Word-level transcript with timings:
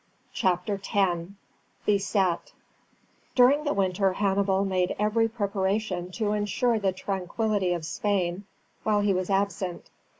CHAPTER 0.33 0.81
X: 0.95 1.29
BESET 1.85 2.53
During 3.35 3.65
the 3.65 3.73
winter 3.75 4.13
Hannibal 4.13 4.65
made 4.65 4.95
every 4.97 5.27
preparation 5.27 6.09
to 6.13 6.31
ensure 6.31 6.79
the 6.79 6.91
tranquillity 6.91 7.71
of 7.73 7.85
Spain 7.85 8.45
while 8.81 9.01
he 9.01 9.13
was 9.13 9.29
absent. 9.29 9.91